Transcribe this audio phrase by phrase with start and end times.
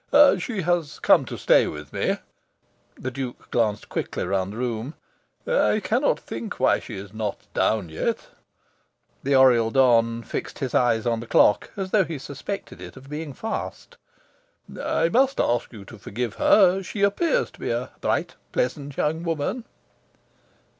[0.39, 2.17] "She has come to stay with me."
[2.97, 4.95] (The Duke glanced quickly round the room.)
[5.45, 8.29] "I cannot think why she is not down yet."
[9.21, 13.11] (The Oriel don fixed his eyes on the clock, as though he suspected it of
[13.11, 13.95] being fast.)
[14.75, 16.81] "I must ask you to forgive her.
[16.81, 19.65] She appears to be a bright, pleasant young woman."